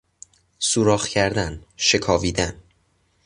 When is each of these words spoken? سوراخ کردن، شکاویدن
سوراخ 0.59 1.07
کردن، 1.07 1.63
شکاویدن 1.77 2.55